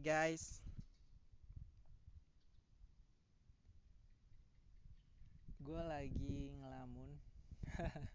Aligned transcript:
Guys. 0.00 0.64
Gue 5.60 5.76
lagi 5.84 6.56
ngelamun. 6.56 7.20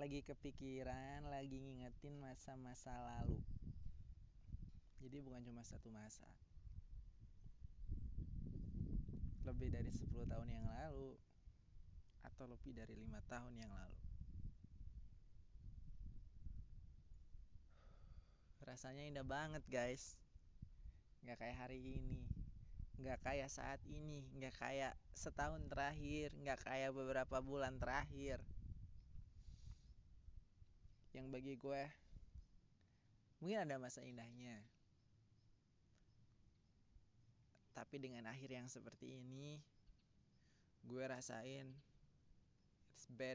Lagi 0.00 0.24
kepikiran 0.24 1.28
Lagi 1.28 1.60
ngingetin 1.60 2.16
masa-masa 2.16 2.96
lalu. 2.96 3.44
Jadi 5.04 5.20
bukan 5.20 5.44
cuma 5.44 5.60
satu 5.68 5.92
masa. 5.92 6.24
Lebih 9.44 9.68
dari 9.68 9.92
10 9.92 10.08
tahun 10.32 10.48
yang 10.48 10.64
lalu 10.64 11.12
Atau 12.24 12.48
lebih 12.48 12.72
dari 12.72 12.96
lima 12.96 13.20
tahun 13.28 13.52
yang 13.52 13.68
lalu. 13.68 14.00
Rasanya 18.64 19.04
indah 19.12 19.26
banget 19.28 19.60
guys 19.68 20.21
Gak 21.22 21.38
kayak 21.38 21.58
hari 21.66 21.78
ini. 21.78 22.22
Gak 23.02 23.22
kayak 23.22 23.50
saat 23.50 23.80
ini. 23.86 24.26
Gak 24.38 24.54
kayak 24.58 24.94
setahun 25.14 25.62
terakhir. 25.70 26.34
Gak 26.42 26.62
kayak 26.66 26.90
beberapa 26.94 27.38
bulan 27.42 27.78
terakhir. 27.78 28.42
Yang 31.12 31.26
bagi 31.28 31.54
gue 31.60 31.82
Mungkin 33.42 33.58
ada 33.66 33.74
masa 33.78 34.06
indahnya. 34.06 34.62
Tapi 37.74 37.96
dengan 37.98 38.30
akhir 38.30 38.54
yang 38.54 38.68
seperti 38.70 39.18
ini 39.18 39.58
Gue 40.86 41.02
rasain 41.06 41.74
It's 43.02 43.10
bad. 43.18 43.34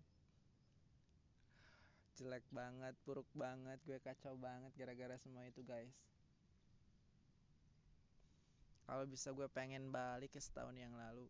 Jelek 2.16 2.48
banget, 2.56 2.96
buruk 3.04 3.28
banget, 3.36 3.84
gue 3.84 4.00
kacau 4.00 4.40
banget 4.40 4.72
gara-gara 4.80 5.20
semua 5.20 5.44
itu 5.44 5.60
guys. 5.60 5.92
Kalau 8.98 9.14
bisa 9.14 9.30
gue 9.30 9.46
pengen 9.54 9.94
balik 9.94 10.34
ke 10.34 10.42
setahun 10.42 10.74
yang 10.74 10.90
lalu. 10.98 11.30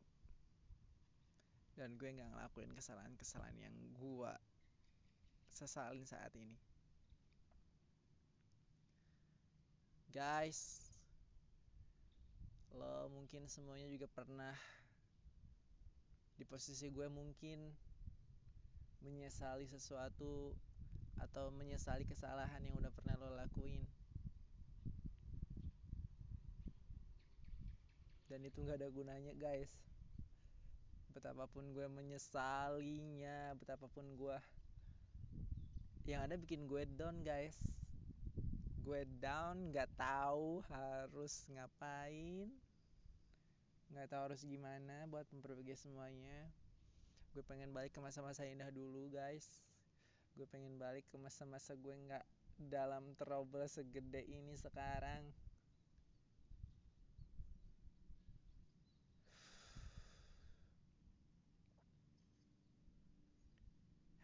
Dan 1.76 2.00
gue 2.00 2.16
gak 2.16 2.32
ngelakuin 2.32 2.72
kesalahan-kesalahan 2.72 3.60
yang 3.60 3.76
gue 3.92 4.34
sesalin 5.52 6.08
saat 6.08 6.32
ini. 6.40 6.56
Guys, 10.16 10.80
lo 12.72 13.12
mungkin 13.12 13.52
semuanya 13.52 13.92
juga 13.92 14.08
pernah 14.16 14.56
di 16.40 16.48
posisi 16.48 16.88
gue 16.88 17.12
mungkin 17.12 17.68
menyesali 19.04 19.68
sesuatu 19.68 20.56
atau 21.20 21.52
menyesali 21.52 22.08
kesalahan 22.08 22.64
yang 22.64 22.80
udah 22.80 22.96
pernah 22.96 23.20
lo 23.20 23.36
lakuin 23.36 23.84
dan 28.28 28.44
itu 28.44 28.60
nggak 28.64 28.80
ada 28.84 28.90
gunanya 28.92 29.34
guys. 29.40 29.72
Betapapun 31.16 31.74
gue 31.74 31.88
menyesalinya 31.90 33.56
betapapun 33.58 34.14
gue 34.20 34.38
yang 36.08 36.24
ada 36.24 36.40
bikin 36.40 36.68
gue 36.68 36.88
down 36.96 37.24
guys. 37.24 37.58
Gue 38.84 39.04
down 39.20 39.72
nggak 39.76 39.92
tahu 40.00 40.64
harus 40.72 41.44
ngapain. 41.52 42.48
Nggak 43.92 44.08
tahu 44.12 44.22
harus 44.32 44.44
gimana 44.44 45.08
buat 45.12 45.28
memperbaiki 45.32 45.76
semuanya. 45.76 46.48
Gue 47.36 47.44
pengen 47.44 47.76
balik 47.76 47.96
ke 47.96 48.00
masa-masa 48.00 48.48
indah 48.48 48.72
dulu 48.72 49.12
guys. 49.12 49.48
Gue 50.36 50.48
pengen 50.48 50.80
balik 50.80 51.08
ke 51.12 51.20
masa-masa 51.20 51.76
gue 51.76 51.92
nggak 51.92 52.24
dalam 52.58 53.14
trouble 53.20 53.68
segede 53.70 54.26
ini 54.26 54.58
sekarang 54.58 55.30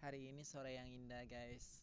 hari 0.04 0.36
ini 0.36 0.44
sore 0.44 0.76
yang 0.76 0.92
indah 0.92 1.24
guys. 1.32 1.80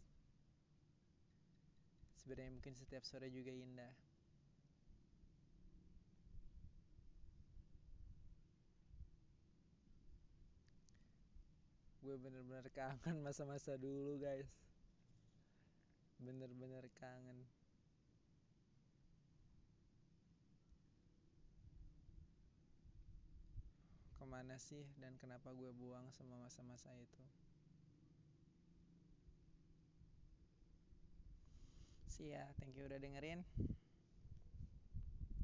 Sebenarnya 2.21 2.53
mungkin 2.53 2.77
setiap 2.77 3.01
sore 3.01 3.33
juga 3.33 3.49
indah. 3.49 3.97
Gue 12.05 12.21
bener-bener 12.21 12.69
kangen 12.77 13.25
masa-masa 13.25 13.81
dulu 13.81 14.21
guys. 14.21 14.53
Bener-bener 16.21 16.93
kangen. 17.01 17.49
Ke 24.21 24.29
mana 24.29 24.61
sih 24.61 24.85
dan 25.01 25.17
kenapa 25.17 25.57
gue 25.57 25.73
buang 25.73 26.13
semua 26.13 26.37
masa-masa 26.37 26.93
itu 27.01 27.25
See 32.21 32.37
ya, 32.37 32.45
thank 32.61 32.77
you 32.77 32.85
udah 32.85 33.01
dengerin. 33.01 33.41